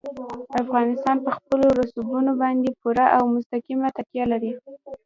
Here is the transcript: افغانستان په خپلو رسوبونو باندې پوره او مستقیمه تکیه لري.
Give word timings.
افغانستان 0.61 1.17
په 1.25 1.31
خپلو 1.37 1.65
رسوبونو 1.79 2.31
باندې 2.41 2.77
پوره 2.81 3.05
او 3.17 3.23
مستقیمه 3.35 3.89
تکیه 3.97 4.25
لري. 4.31 4.51